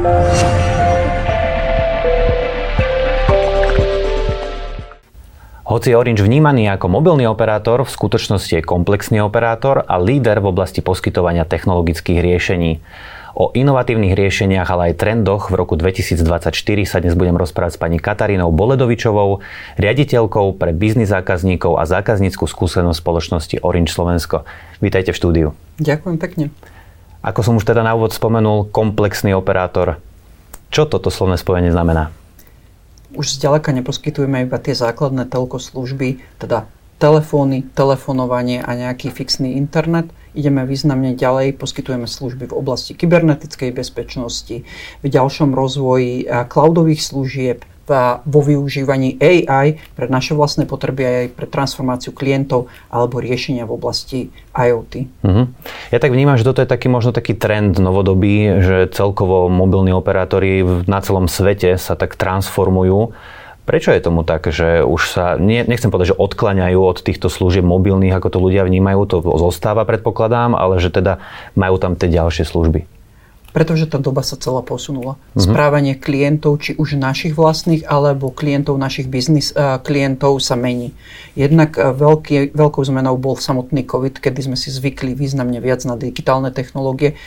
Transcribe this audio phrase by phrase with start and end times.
[0.00, 0.08] Hoci
[5.92, 10.80] je Orange vnímaný ako mobilný operátor, v skutočnosti je komplexný operátor a líder v oblasti
[10.80, 12.80] poskytovania technologických riešení.
[13.36, 16.48] O inovatívnych riešeniach, ale aj trendoch v roku 2024
[16.88, 19.44] sa dnes budem rozprávať s pani Katarínou Boledovičovou,
[19.76, 24.48] riaditeľkou pre biznis zákazníkov a zákazníckú skúsenosť spoločnosti Orange Slovensko.
[24.80, 25.52] Vítajte v štúdiu.
[25.76, 26.48] Ďakujem pekne.
[27.20, 30.00] Ako som už teda na úvod spomenul, komplexný operátor.
[30.72, 32.14] Čo toto slovné spojenie znamená?
[33.14, 36.70] už zďaleka neposkytujeme iba tie základné telko služby, teda
[37.00, 40.12] telefóny, telefonovanie a nejaký fixný internet.
[40.30, 44.62] Ideme významne ďalej, poskytujeme služby v oblasti kybernetickej bezpečnosti,
[45.02, 47.66] v ďalšom rozvoji cloudových služieb,
[48.22, 54.18] vo využívaní AI pre naše vlastné potreby aj pre transformáciu klientov alebo riešenia v oblasti
[54.54, 55.24] IoT.
[55.26, 55.42] Mhm.
[55.90, 60.62] Ja tak vnímam, že toto je taký možno taký trend novodobý, že celkovo mobilní operátori
[60.86, 63.12] na celom svete sa tak transformujú.
[63.68, 67.62] Prečo je tomu tak, že už sa, nie, nechcem povedať, že odklaňajú od týchto služieb
[67.62, 71.22] mobilných, ako to ľudia vnímajú, to zostáva predpokladám, ale že teda
[71.54, 72.99] majú tam tie ďalšie služby?
[73.50, 75.18] Pretože tá doba sa celá posunula.
[75.18, 75.42] Mm-hmm.
[75.42, 80.94] Správanie klientov, či už našich vlastných, alebo klientov našich biznis uh, klientov sa mení.
[81.34, 85.98] Jednak uh, veľký, veľkou zmenou bol samotný COVID, kedy sme si zvykli významne viac na
[85.98, 87.18] digitálne technológie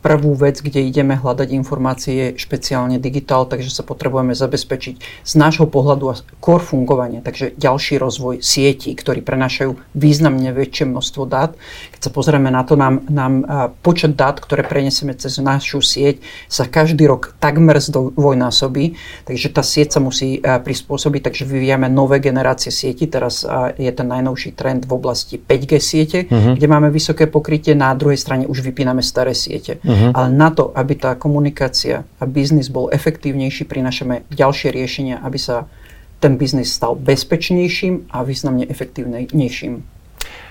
[0.00, 5.68] prvú vec, kde ideme hľadať informácie, je špeciálne digitál, takže sa potrebujeme zabezpečiť z nášho
[5.68, 11.52] pohľadu a core fungovanie, takže ďalší rozvoj sietí, ktorí prenášajú významne väčšie množstvo dát.
[11.92, 13.44] Keď sa pozrieme na to, nám, nám
[13.84, 18.96] počet dát, ktoré prenesieme cez našu sieť, sa každý rok takmer zdvojnásobí,
[19.28, 23.04] takže tá sieť sa musí prispôsobiť, takže vyvíjame nové generácie sieti.
[23.04, 23.44] Teraz
[23.76, 26.56] je ten najnovší trend v oblasti 5G siete, uh-huh.
[26.56, 29.76] kde máme vysoké pokrytie, na druhej strane už vypíname staré siete.
[29.90, 30.14] Uh-huh.
[30.14, 35.66] Ale na to, aby tá komunikácia a biznis bol efektívnejší, prinašame ďalšie riešenia, aby sa
[36.22, 39.82] ten biznis stal bezpečnejším a významne efektívnejším.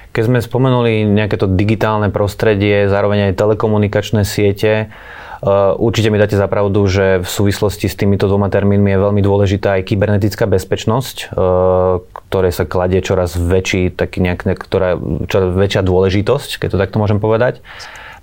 [0.10, 6.34] Keď sme spomenuli nejaké to digitálne prostredie, zároveň aj telekomunikačné siete, uh, určite mi dáte
[6.34, 11.30] za pravdu, že v súvislosti s týmito dvoma termínmi je veľmi dôležitá aj kybernetická bezpečnosť,
[11.30, 14.98] uh, ktorej sa kladie čoraz väčší, taký nejak, ktorá,
[15.30, 17.62] čoraz väčšia dôležitosť, keď to takto môžem povedať.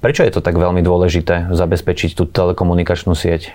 [0.00, 3.52] Prečo je to tak veľmi dôležité zabezpečiť tú telekomunikačnú sieť?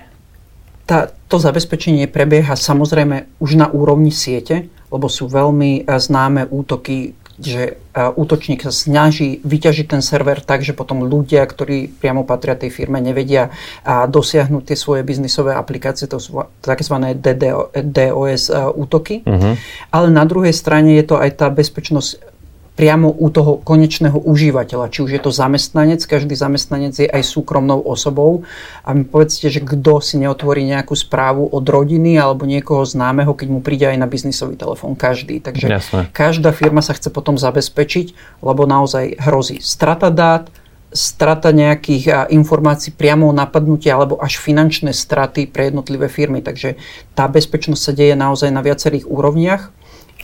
[0.90, 7.16] Tá, to zabezpečenie prebieha samozrejme už na úrovni siete, lebo sú veľmi e, známe útoky,
[7.40, 12.59] že e, útočník sa snaží vyťažiť ten server tak, že potom ľudia, ktorí priamo patria
[12.59, 13.53] tej firme, nevedia
[13.88, 16.96] dosiahnuť tie svoje biznisové aplikácie, to sú tzv.
[17.16, 19.23] DDoS útoky.
[19.23, 19.56] Uh-huh.
[19.94, 22.41] Ale na druhej strane je to aj tá bezpečnosť
[22.72, 24.90] priamo u toho konečného užívateľa.
[24.90, 28.48] Či už je to zamestnanec, každý zamestnanec je aj súkromnou osobou.
[28.88, 33.48] A mi povedzte, že kto si neotvorí nejakú správu od rodiny alebo niekoho známeho, keď
[33.52, 34.96] mu príde aj na biznisový telefón.
[34.96, 35.44] Každý.
[35.44, 36.02] Takže Jasne.
[36.16, 40.48] každá firma sa chce potom zabezpečiť, lebo naozaj hrozí strata dát,
[40.92, 46.44] strata nejakých informácií priamo napadnutia alebo až finančné straty pre jednotlivé firmy.
[46.44, 46.80] Takže
[47.16, 49.72] tá bezpečnosť sa deje naozaj na viacerých úrovniach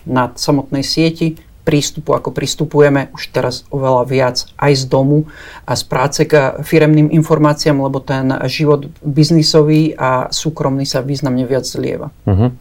[0.08, 1.36] na samotnej sieti,
[1.68, 5.28] prístupu, ako pristupujeme už teraz oveľa viac aj z domu
[5.68, 11.68] a z práce k firemným informáciám, lebo ten život biznisový a súkromný sa významne viac
[11.68, 12.08] zlieva.
[12.24, 12.56] Uh-huh.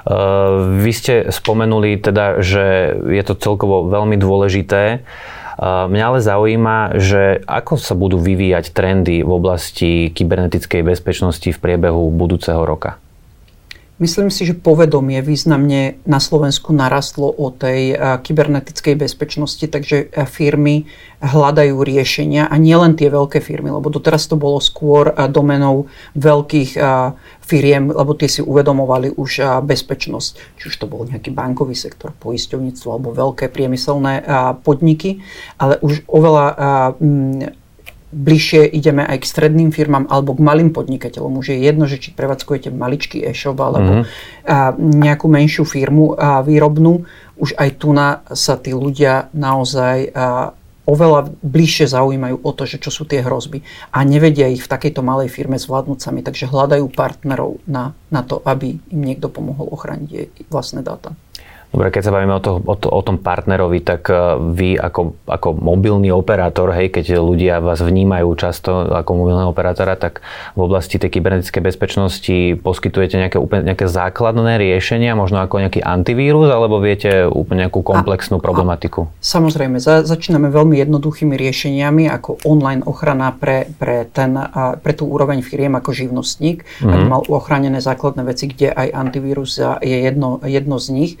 [0.00, 5.02] Uh, vy ste spomenuli teda, že je to celkovo veľmi dôležité.
[5.60, 11.58] Uh, mňa ale zaujíma, že ako sa budú vyvíjať trendy v oblasti kybernetickej bezpečnosti v
[11.58, 12.96] priebehu budúceho roka?
[14.00, 20.24] Myslím si, že povedomie významne na Slovensku narastlo o tej eh, kybernetickej bezpečnosti, takže eh,
[20.24, 20.88] firmy
[21.20, 26.80] hľadajú riešenia a nielen tie veľké firmy, lebo doteraz to bolo skôr eh, domenou veľkých
[27.44, 30.30] firiem, lebo tie si uvedomovali už bezpečnosť.
[30.56, 34.22] Či už to bol nejaký bankový sektor, poisťovníctvo alebo veľké priemyselné
[34.62, 35.20] podniky,
[35.58, 36.46] ale už oveľa
[38.10, 41.38] bližšie ideme aj k stredným firmám alebo k malým podnikateľom.
[41.38, 44.78] Už je jedno, že či prevádzkujete maličký e-shop alebo mm-hmm.
[44.78, 47.06] nejakú menšiu firmu výrobnú.
[47.38, 50.10] Už aj tu na sa tí ľudia naozaj
[50.90, 53.62] oveľa bližšie zaujímajú o to, že čo sú tie hrozby
[53.94, 58.42] a nevedia ich v takejto malej firme zvládnuť sami, takže hľadajú partnerov na, na to,
[58.42, 61.14] aby im niekto pomohol ochrániť vlastné dáta.
[61.70, 65.14] Dobre, keď sa bavíme o, to, o, to, o tom partnerovi, tak e, vy ako,
[65.30, 70.18] ako mobilný operátor, hej, keď ľudia vás vnímajú často ako mobilného operátora, tak
[70.58, 76.50] v oblasti tej kybernetickej bezpečnosti poskytujete nejaké, úplne, nejaké základné riešenia, možno ako nejaký antivírus,
[76.50, 79.06] alebo viete úplne nejakú komplexnú a, problematiku?
[79.06, 84.34] A, samozrejme, za, začíname veľmi jednoduchými riešeniami, ako online ochrana pre, pre, ten,
[84.82, 86.90] pre tú úroveň firiem ako živnostník, mm-hmm.
[86.90, 89.54] aby mal ochránené základné veci, kde aj antivírus
[89.86, 91.12] je jedno, jedno z nich.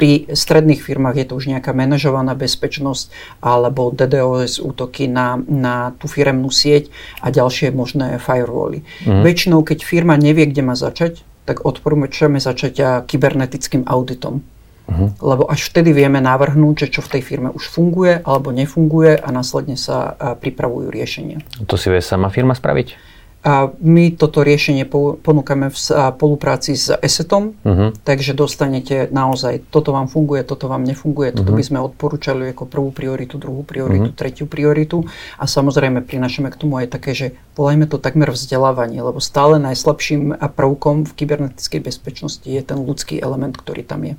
[0.00, 3.12] Pri stredných firmách je to už nejaká manažovaná bezpečnosť
[3.44, 6.88] alebo DDoS útoky na, na tú firemnú sieť
[7.20, 8.80] a ďalšie možné firewally.
[9.04, 9.20] Mm.
[9.20, 14.40] Väčšinou, keď firma nevie, kde má začať, tak odporúčame začať kybernetickým auditom.
[14.88, 15.12] Uh-huh.
[15.20, 19.28] Lebo až vtedy vieme navrhnúť, že čo v tej firme už funguje alebo nefunguje a
[19.28, 21.44] následne sa pripravujú riešenia.
[21.68, 23.09] To si vie sama firma spraviť?
[23.40, 24.84] A my toto riešenie
[25.24, 27.96] ponúkame v spolupráci s ESETom, uh-huh.
[28.04, 31.60] takže dostanete naozaj, toto vám funguje, toto vám nefunguje, toto uh-huh.
[31.60, 34.20] by sme odporúčali ako prvú prioritu, druhú prioritu, uh-huh.
[34.20, 35.08] tretiu prioritu.
[35.40, 37.26] A samozrejme prinašame k tomu aj také, že
[37.56, 43.56] volajme to takmer vzdelávanie, lebo stále najslabším prvkom v kybernetickej bezpečnosti je ten ľudský element,
[43.56, 44.14] ktorý tam je.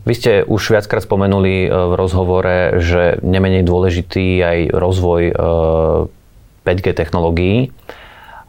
[0.00, 5.34] Vy ste už viackrát spomenuli e, v rozhovore, že nemenej dôležitý aj rozvoj e,
[6.66, 7.72] 5G technológií.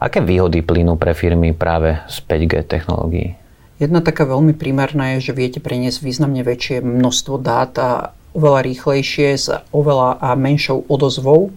[0.02, 3.38] Aké výhody plynú pre firmy práve z 5G technológií?
[3.78, 7.90] Jedna taká veľmi primárna je, že viete preniesť významne väčšie množstvo dát a
[8.30, 11.50] oveľa rýchlejšie s oveľa a menšou odozvou.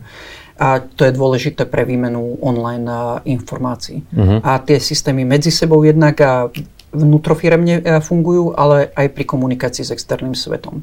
[0.56, 4.08] A to je dôležité pre výmenu online informácií.
[4.16, 4.40] Uh-huh.
[4.40, 6.48] A tie systémy medzi sebou jednak a
[6.96, 10.80] vnútrofiremne fungujú, ale aj pri komunikácii s externým svetom.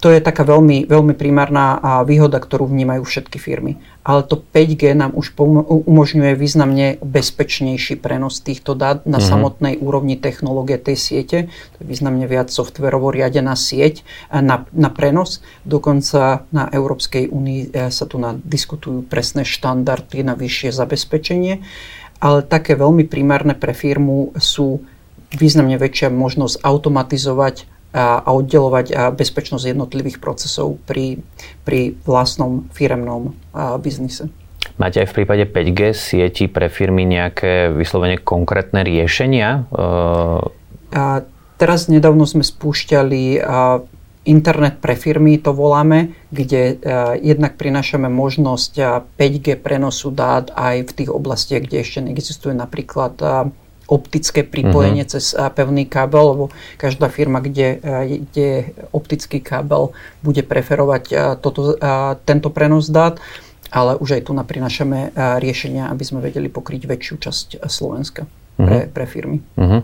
[0.00, 1.76] To je taká veľmi, veľmi primárna
[2.08, 3.76] výhoda, ktorú vnímajú všetky firmy.
[4.00, 9.28] Ale to 5G nám už umožňuje významne bezpečnejší prenos týchto dát na mm-hmm.
[9.28, 11.38] samotnej úrovni technológie tej siete.
[11.76, 14.00] To je významne viac softverovo riadená sieť
[14.32, 15.44] na, na prenos.
[15.68, 21.60] Dokonca na Európskej únii e, sa tu diskutujú presné štandardy na vyššie zabezpečenie.
[22.24, 24.80] Ale také veľmi primárne pre firmu sú
[25.36, 31.18] významne väčšia možnosť automatizovať a, a oddelovať bezpečnosť jednotlivých procesov pri,
[31.66, 33.34] pri vlastnom firemnom
[33.82, 34.30] biznise.
[34.76, 39.68] Máte aj v prípade 5G sieti pre firmy nejaké vyslovene konkrétne riešenia?
[40.90, 41.04] A
[41.60, 43.40] teraz nedávno sme spúšťali
[44.28, 50.92] internet pre firmy, to voláme, kde a, jednak prinášame možnosť a, 5G prenosu dát aj
[50.92, 53.16] v tých oblastiach, kde ešte neexistuje napríklad
[53.90, 55.18] optické pripojenie uh-huh.
[55.18, 56.44] cez pevný kábel, lebo
[56.78, 57.82] každá firma, kde,
[58.30, 59.90] kde optický kábel
[60.22, 61.74] bude preferovať toto,
[62.22, 63.18] tento prenos dát,
[63.74, 65.10] ale už aj tu naprinašame
[65.42, 68.88] riešenia, aby sme vedeli pokryť väčšiu časť Slovenska pre, mhm.
[68.94, 69.38] pre firmy.
[69.58, 69.82] Uh-huh.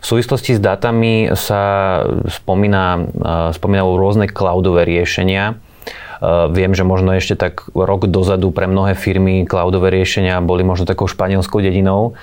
[0.00, 1.60] V súvislosti s dátami sa
[2.28, 3.08] spomína,
[3.52, 5.60] spomínajú rôzne cloudové riešenia.
[6.50, 11.06] Viem, že možno ešte tak rok dozadu pre mnohé firmy cloudové riešenia boli možno takou
[11.06, 12.18] španielskou dedinou.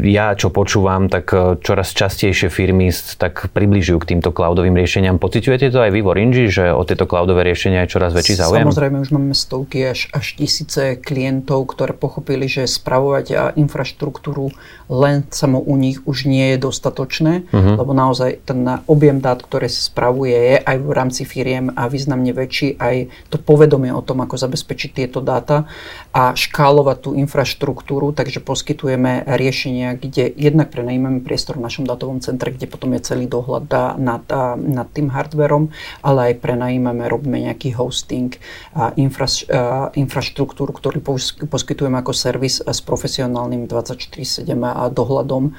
[0.00, 5.16] Ja, čo počúvam, tak e, čoraz častejšie firmy tak približujú k týmto cloudovým riešeniam.
[5.16, 8.68] Pociťujete to aj vy v Orange, že o tieto cloudové riešenia je čoraz väčší záujem?
[8.68, 14.52] Samozrejme, už máme stovky až, až tisíce klientov, ktoré pochopili, že spravovať infraštruktúru
[14.90, 17.78] len samo u nich už nie je dostatočné, uh-huh.
[17.78, 22.34] lebo naozaj ten objem dát, ktoré sa spravuje, je aj v rámci firiem a významne
[22.34, 25.70] väčší aj to povedomie o tom, ako zabezpečiť tieto dáta
[26.10, 32.50] a škálovať tú infraštruktúru, takže poskytujeme riešenia, kde jednak prenajímame priestor v našom datovom centre,
[32.50, 33.70] kde potom je celý dohľad
[34.02, 34.26] nad,
[34.58, 35.70] nad tým hardverom,
[36.02, 38.34] ale aj prenajímame, robíme nejaký hosting,
[38.74, 40.98] a infra, a infraštruktúru, ktorý
[41.46, 44.50] poskytujeme ako servis s profesionálnym 24-7
[44.90, 45.54] dohľadom,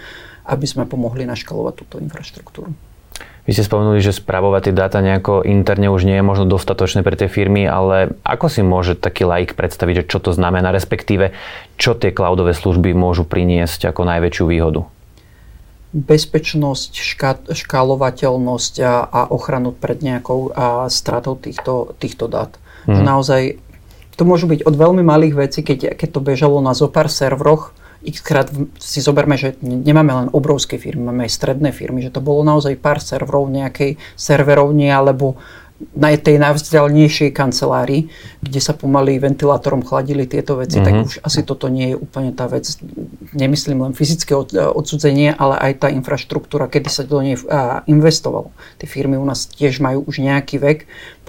[0.51, 2.90] aby sme pomohli naškalovať túto infraštruktúru.
[3.41, 7.17] Vy ste spomenuli, že spravovať tie dáta nejako interne už nie je možno dostatočné pre
[7.17, 11.33] tie firmy, ale ako si môže taký laik predstaviť, že čo to znamená, respektíve
[11.81, 14.85] čo tie cloudové služby môžu priniesť ako najväčšiu výhodu?
[15.91, 22.55] Bezpečnosť, šká, škálovateľnosť a, a ochranu pred nejakou a stratou týchto, týchto dát.
[22.87, 23.03] Mm.
[23.03, 23.41] Naozaj
[24.15, 28.21] to môžu byť od veľmi malých vecí, keď, keď to bežalo na zopár serveroch, x
[28.25, 28.49] krát
[28.81, 32.73] si zoberme, že nemáme len obrovské firmy, máme aj stredné firmy, že to bolo naozaj
[32.81, 35.37] pár serverov nejakej serverovne alebo
[35.97, 38.05] na tej najvzdialnejšej kancelárii,
[38.41, 40.85] kde sa pomaly ventilátorom chladili tieto veci, mm-hmm.
[40.85, 41.03] tak mhm.
[41.09, 42.65] už asi toto nie je úplne tá vec.
[43.33, 47.37] nemyslím len fyzické odsudzenie, ale aj tá infraštruktúra, kedy sa do nej
[47.89, 48.53] investovalo.
[48.77, 50.79] Tie firmy u nás tiež majú už nejaký vek,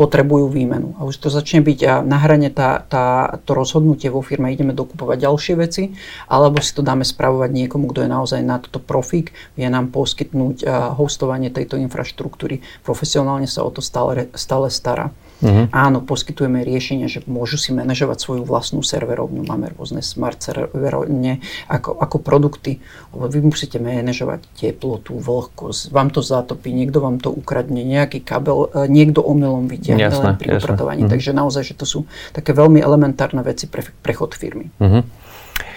[0.03, 0.99] potrebujú výmenu.
[0.99, 5.23] A už to začne byť na hrane tá, tá, to rozhodnutie vo firme, ideme dokupovať
[5.23, 5.95] ďalšie veci,
[6.27, 10.67] alebo si to dáme spravovať niekomu, kto je naozaj na toto profík, vie nám poskytnúť
[10.99, 12.67] hostovanie tejto infraštruktúry.
[12.83, 15.15] Profesionálne sa o to stále, stále stará.
[15.43, 15.67] Uh-huh.
[15.75, 19.43] Áno, poskytujeme riešenia, že môžu si manažovať svoju vlastnú serverovňu.
[19.43, 22.79] Máme rôzne smart serverovne ako, ako produkty.
[23.11, 28.87] Vy musíte manažovať teplotu, vlhkosť, vám to zatopí, niekto vám to ukradne, nejaký kabel, e,
[28.87, 31.03] niekto omylom vyťahne len pri upratovaní.
[31.05, 31.13] Uh-huh.
[31.13, 31.99] Takže naozaj, že to sú
[32.33, 34.73] také veľmi elementárne veci pre prechod firmy.
[34.81, 35.05] Uh-huh.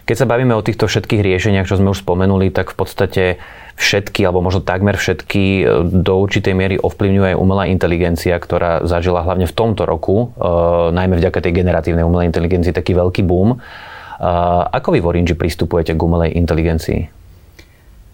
[0.06, 3.24] Keď sa bavíme o týchto všetkých riešeniach, čo sme už spomenuli, tak v podstate
[3.76, 9.26] všetky, alebo možno takmer všetky e, do určitej miery ovplyvňuje aj umelá inteligencia, ktorá zažila
[9.26, 10.46] hlavne v tomto roku, e,
[10.94, 13.58] najmä vďaka tej generatívnej umelej inteligencii, taký veľký boom.
[13.58, 13.58] E,
[14.72, 17.02] ako vy v Orange pristupujete k umelej inteligencii?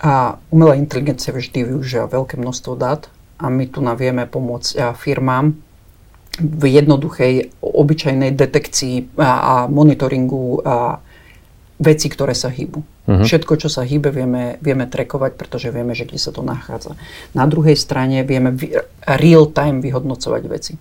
[0.01, 3.05] A umelá inteligencia vždy využíva veľké množstvo dát
[3.37, 5.53] a my tu navieme pomôcť firmám
[6.39, 11.03] v jednoduchej, obyčajnej detekcii a monitoringu a
[11.81, 12.79] veci, ktoré sa hýbu.
[12.79, 13.25] Uh-huh.
[13.25, 16.93] Všetko, čo sa hýbe, vieme, vieme trekovať, pretože vieme, že kde sa to nachádza.
[17.33, 18.53] Na druhej strane vieme
[19.03, 20.73] real time vyhodnocovať veci.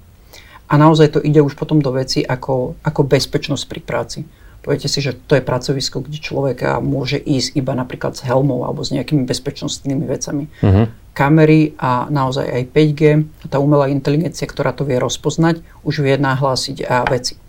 [0.70, 4.18] A naozaj to ide už potom do veci ako, ako bezpečnosť pri práci.
[4.60, 8.84] Poviete si, že to je pracovisko, kde človek môže ísť iba napríklad s helmou alebo
[8.84, 10.52] s nejakými bezpečnostnými vecami.
[10.60, 10.86] Uh-huh.
[11.16, 13.02] Kamery a naozaj aj 5G,
[13.48, 17.40] tá umelá inteligencia, ktorá to vie rozpoznať, už vie nahlásiť a veci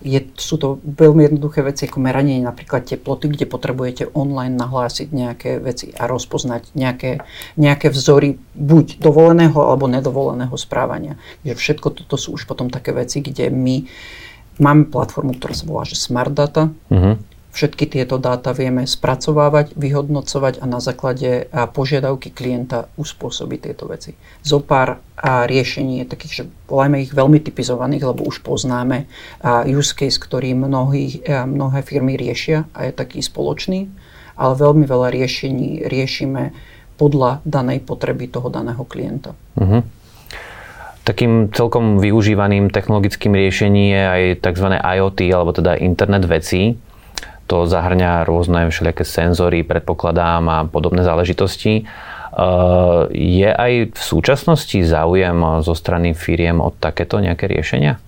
[0.00, 5.50] je, sú to veľmi jednoduché veci ako meranie napríklad teploty, kde potrebujete online nahlásiť nejaké
[5.60, 7.20] veci a rozpoznať nejaké,
[7.60, 11.20] nejaké vzory buď dovoleného alebo nedovoleného správania.
[11.44, 13.84] Že všetko toto sú už potom také veci, kde my
[14.58, 16.72] máme platformu, ktorá sa volá že Smart Data.
[16.90, 17.20] Uh-huh.
[17.50, 24.14] Všetky tieto dáta vieme spracovávať, vyhodnocovať a na základe požiadavky klienta uspôsobiť tieto veci.
[24.46, 29.10] Zopár a riešení je takých, že volajme ich veľmi typizovaných, lebo už poznáme
[29.66, 33.90] use case, ktorý mnohí, mnohé firmy riešia a je taký spoločný,
[34.38, 36.54] ale veľmi veľa riešení riešime
[37.02, 39.34] podľa danej potreby toho daného klienta.
[39.58, 39.82] Uh-huh.
[41.00, 44.66] Takým celkom využívaným technologickým riešením je aj tzv.
[44.78, 46.78] IoT, alebo teda internet vecí
[47.50, 51.82] to zahrňa rôzne všelijaké senzory, predpokladám a podobné záležitosti.
[51.82, 51.84] E,
[53.10, 55.34] je aj v súčasnosti záujem
[55.66, 57.98] zo strany firiem o takéto nejaké riešenia?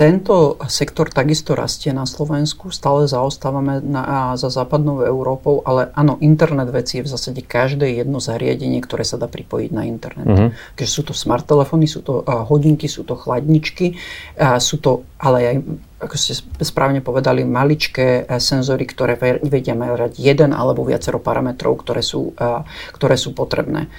[0.00, 6.72] Tento sektor takisto rastie na Slovensku, stále zaostávame na, za západnou Európou, ale áno, internet
[6.72, 10.24] veci je v zásade každé jedno zariadenie, ktoré sa dá pripojiť na internet.
[10.24, 10.56] Uh-huh.
[10.72, 14.00] Keďže sú to smart telefóny, sú to uh, hodinky, sú to chladničky,
[14.40, 15.56] uh, sú to ale aj
[16.00, 16.32] ako ste
[16.64, 22.32] správne povedali, maličké senzory, ktoré vedia merať jeden alebo viacero parametrov, ktoré sú,
[22.96, 23.92] ktoré sú potrebné.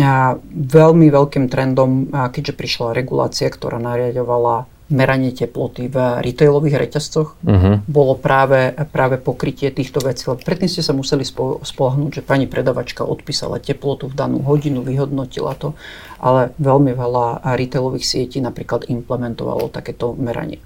[0.00, 7.80] A veľmi veľkým trendom, keďže prišla regulácia, ktorá nariadovala meranie teploty v retailových reťazcoch uh-huh.
[7.88, 10.28] bolo práve, práve pokrytie týchto vecí.
[10.28, 11.24] Lebo predtým ste sa museli
[11.64, 15.72] spolahnúť, že pani predavačka odpísala teplotu v danú hodinu, vyhodnotila to,
[16.20, 20.60] ale veľmi veľa retailových sietí napríklad implementovalo takéto meranie.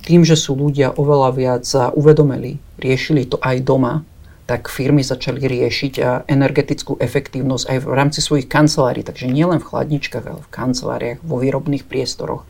[0.00, 4.06] Tým, že sú ľudia oveľa viac uvedomili, riešili to aj doma,
[4.50, 9.06] tak firmy začali riešiť energetickú efektívnosť aj v rámci svojich kancelárií.
[9.06, 12.42] Takže nielen v chladničkách, ale v kanceláriách, vo výrobných priestoroch,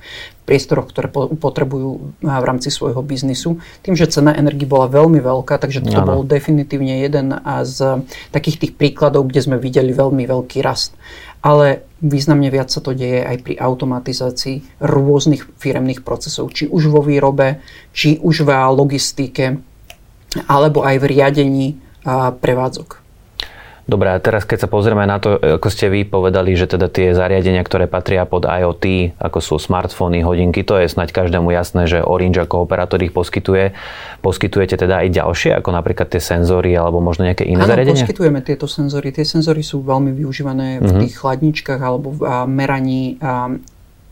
[0.48, 3.60] priestoroch, ktoré potrebujú v rámci svojho biznisu.
[3.84, 7.36] Tým, že cena energii bola veľmi veľká, takže to bol definitívne jeden
[7.68, 8.00] z
[8.32, 10.96] takých tých príkladov, kde sme videli veľmi veľký rast.
[11.44, 17.04] Ale významne viac sa to deje aj pri automatizácii rôznych firemných procesov, či už vo
[17.04, 17.60] výrobe,
[17.92, 19.60] či už v logistike,
[20.48, 21.66] alebo aj v riadení
[22.40, 23.00] prevádzok.
[23.90, 27.10] Dobre, a teraz keď sa pozrieme na to, ako ste vy povedali, že teda tie
[27.10, 31.98] zariadenia, ktoré patria pod IoT, ako sú smartfóny, hodinky, to je snať každému jasné, že
[31.98, 33.74] Orange ako operátor ich poskytuje.
[34.22, 38.06] Poskytujete teda aj ďalšie, ako napríklad tie senzory alebo možno nejaké iné Áno, zariadenia?
[38.06, 39.10] poskytujeme tieto senzory.
[39.10, 41.00] Tie senzory sú veľmi využívané v uh-huh.
[41.02, 43.18] tých chladničkách alebo v meraní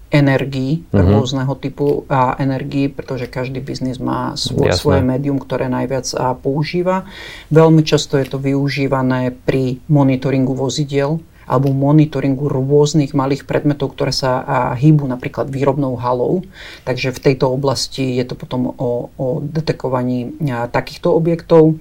[0.09, 1.05] energií, uh-huh.
[1.05, 7.05] rôzneho typu a energií, pretože každý biznis má svoj, svoje médium, ktoré najviac a, používa.
[7.53, 14.45] Veľmi často je to využívané pri monitoringu vozidiel alebo monitoringu rôznych malých predmetov, ktoré sa
[14.77, 16.45] hýbu napríklad výrobnou halou.
[16.85, 21.81] Takže v tejto oblasti je to potom o, o detekovaní a, takýchto objektov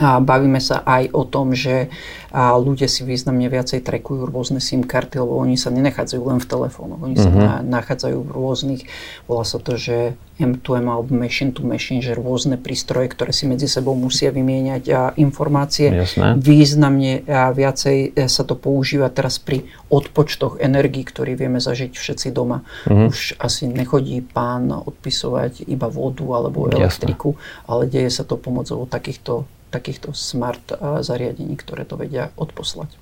[0.00, 1.92] A bavíme sa aj o tom, že
[2.32, 7.00] ľudia si významne viacej trekujú rôzne SIM karty, lebo oni sa nenachádzajú len v telefónoch,
[7.04, 7.28] oni mm-hmm.
[7.28, 7.68] sa mhm.
[7.68, 8.82] nachádzajú v rôznych,
[9.28, 13.68] volá sa to, že M2M alebo machine to machine, že rôzne prístroje, ktoré si medzi
[13.68, 15.92] sebou musia vymieňať a informácie.
[15.92, 16.40] Jasné.
[16.40, 22.28] Významne a viacej e, sa to používa teraz pri odpočtoch energii, ktorý vieme zažiť všetci
[22.32, 22.64] doma.
[22.88, 23.06] Mm-hmm.
[23.12, 27.68] Už asi nechodí pán odpisovať iba vodu alebo elektriku, Jasné.
[27.68, 32.92] ale deje sa to pomocou takýchto takýchto smart zariadení, ktoré to vedia odposlať.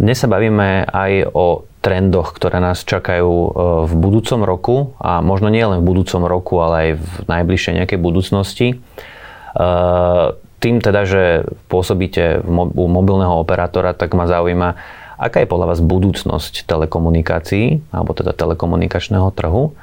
[0.00, 3.48] Dnes sa bavíme aj o trendoch, ktoré nás čakajú e,
[3.84, 7.98] v budúcom roku a možno nie len v budúcom roku, ale aj v najbližšej nejakej
[8.00, 8.68] budúcnosti.
[8.72, 8.76] E,
[10.60, 11.22] tým teda, že
[11.68, 14.76] pôsobíte u mobilného operátora, tak ma zaujíma,
[15.20, 19.76] aká je podľa vás budúcnosť telekomunikácií, alebo teda telekomunikačného trhu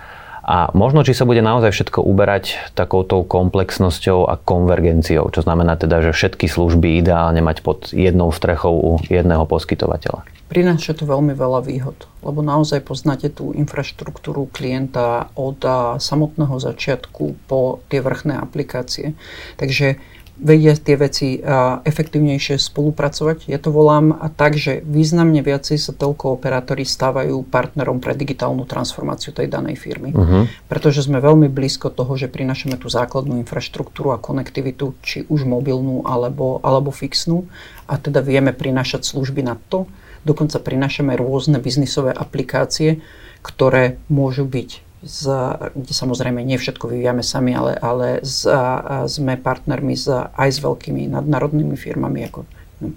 [0.48, 6.00] a možno, či sa bude naozaj všetko uberať takouto komplexnosťou a konvergenciou, čo znamená teda,
[6.00, 10.24] že všetky služby ideálne mať pod jednou strechou u jedného poskytovateľa.
[10.48, 15.60] Prináša to veľmi veľa výhod, lebo naozaj poznáte tú infraštruktúru klienta od
[16.00, 19.20] samotného začiatku po tie vrchné aplikácie.
[19.60, 20.00] Takže
[20.38, 21.42] vedia tie veci
[21.84, 23.50] efektívnejšie spolupracovať.
[23.50, 29.34] Ja to volám tak, že významne viacej sa telko operátori stávajú partnerom pre digitálnu transformáciu
[29.34, 30.14] tej danej firmy.
[30.14, 30.46] Uh-huh.
[30.70, 36.06] Pretože sme veľmi blízko toho, že prinašame tú základnú infraštruktúru a konektivitu, či už mobilnú
[36.06, 37.50] alebo, alebo fixnú
[37.90, 39.90] a teda vieme prinášať služby na to.
[40.24, 43.02] Dokonca prinášame rôzne biznisové aplikácie,
[43.42, 45.24] ktoré môžu byť z,
[45.72, 50.60] kde samozrejme nie všetko vyvíjame sami, ale, ale z, a, sme partnermi z, aj s
[50.60, 52.44] veľkými nadnárodnými firmami ako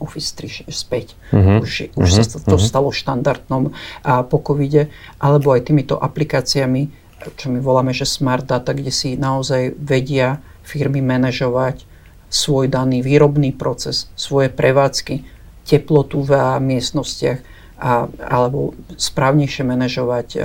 [0.02, 1.32] Office 365.
[1.32, 1.64] Uh-huh.
[1.64, 2.26] Už, už uh-huh.
[2.26, 2.60] sa to uh-huh.
[2.60, 4.90] stalo štandardnom a, po covide,
[5.22, 6.90] alebo aj týmito aplikáciami,
[7.38, 11.86] čo my voláme, že smart data, kde si naozaj vedia firmy manažovať
[12.30, 15.26] svoj daný výrobný proces, svoje prevádzky,
[15.66, 20.42] teplotu v miestnostiach, a, alebo správnejšie manažovať uh,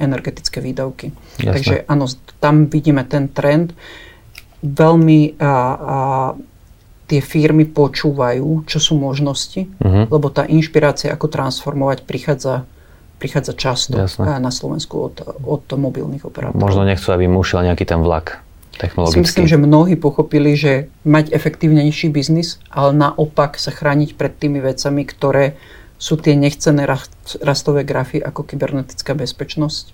[0.00, 1.12] energetické výdavky.
[1.36, 1.52] Jasne.
[1.52, 2.08] Takže áno,
[2.40, 3.76] tam vidíme ten trend.
[4.64, 5.52] Veľmi a, a,
[7.08, 10.10] tie firmy počúvajú, čo sú možnosti, uh-huh.
[10.10, 12.68] lebo tá inšpirácia, ako transformovať, prichádza
[13.18, 14.38] prichádza často Jasne.
[14.38, 16.62] na Slovensku od, od mobilných operátorov.
[16.62, 18.38] Možno nechcú, aby mu ušiel nejaký ten vlak
[18.78, 19.26] technologický.
[19.26, 25.02] Myslím, že mnohí pochopili, že mať efektívnejší biznis, ale naopak sa chrániť pred tými vecami,
[25.02, 25.58] ktoré
[25.98, 26.86] sú tie nechcené
[27.42, 29.84] rastové grafy ako kybernetická bezpečnosť.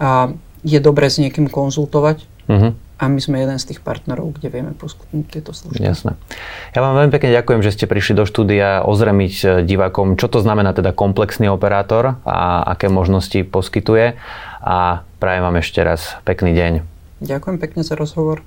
[0.00, 0.32] A
[0.64, 2.72] je dobré s niekým konzultovať uh-huh.
[3.00, 5.80] a my sme jeden z tých partnerov, kde vieme poskytnúť tieto služby.
[5.80, 6.16] Jasné.
[6.76, 10.44] Ja vám veľmi pekne ďakujem, že ste prišli do štúdia ozremiť e, divákom, čo to
[10.44, 14.20] znamená teda komplexný operátor a aké možnosti poskytuje.
[14.60, 16.72] A prajem vám ešte raz pekný deň.
[17.24, 18.44] Ďakujem pekne za rozhovor.